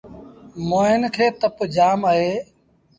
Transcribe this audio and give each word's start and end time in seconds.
موهيݩ 0.67 1.09
کي 1.15 1.25
تپ 1.39 1.57
جآم 1.75 1.99
اهي۔ 2.11 2.31